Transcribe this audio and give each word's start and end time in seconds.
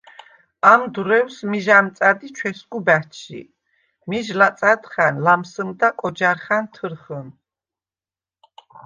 ამ 0.71 0.81
დვრო̈ვს 0.93 1.37
მიჟ 1.49 1.67
ა̈მწა̈დ 1.77 2.19
ი 2.27 2.29
ჩვესგუ 2.35 2.79
ბა̈ჩჟი. 2.85 3.41
მიჟ 4.09 4.27
ლაწა̈დხა̈ნ 4.39 5.15
ლამსჷმდა 5.25 5.89
კოჯა̈რხა̈ნ 5.99 6.65
თჷრხჷნ; 6.73 7.27